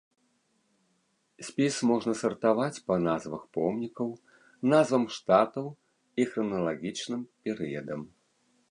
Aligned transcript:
Спіс 1.49 1.75
можна 1.89 2.13
сартаваць 2.21 2.81
па 2.87 2.95
назвах 3.07 3.43
помнікаў, 3.59 4.09
назвам 4.73 5.03
штатаў 5.19 5.67
і 6.23 6.31
храналагічным 6.33 7.21
перыядам. 7.47 8.01